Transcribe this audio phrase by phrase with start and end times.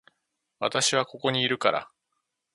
[0.57, 1.91] 私はここにいるから